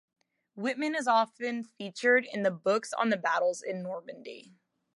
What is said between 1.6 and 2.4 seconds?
featured